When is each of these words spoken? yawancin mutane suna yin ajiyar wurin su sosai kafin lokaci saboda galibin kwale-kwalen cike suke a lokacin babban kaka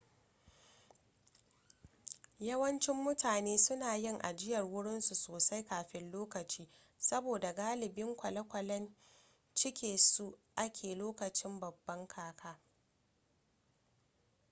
yawancin 2.47 2.95
mutane 3.05 3.57
suna 3.57 3.95
yin 3.95 4.17
ajiyar 4.21 4.63
wurin 4.65 5.01
su 5.01 5.15
sosai 5.15 5.63
kafin 5.65 6.11
lokaci 6.11 6.69
saboda 6.97 7.53
galibin 7.53 8.15
kwale-kwalen 8.15 8.95
cike 9.53 9.97
suke 9.97 10.39
a 10.57 10.95
lokacin 10.95 11.59
babban 11.59 12.07
kaka 12.07 12.59